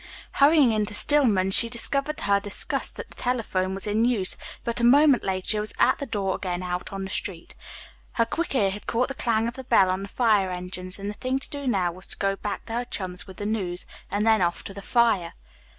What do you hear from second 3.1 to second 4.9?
telephone was in use, but a